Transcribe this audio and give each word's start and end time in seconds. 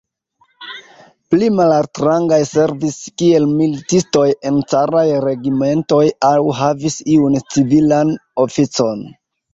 Pli 1.33 1.49
malaltrangaj 1.57 2.39
servis 2.51 2.97
kiel 3.21 3.45
militistoj 3.59 4.25
en 4.51 4.57
caraj 4.73 5.05
regimentoj 5.29 6.03
aŭ 6.31 6.35
havis 6.63 6.99
iun 7.19 7.39
civilan 7.55 8.17
oficon. 8.47 9.07